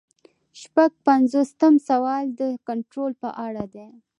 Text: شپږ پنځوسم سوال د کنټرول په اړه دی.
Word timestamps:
شپږ 0.61 0.91
پنځوسم 1.07 1.73
سوال 1.89 2.25
د 2.39 2.41
کنټرول 2.67 3.11
په 3.21 3.29
اړه 3.45 3.65
دی. 3.73 3.89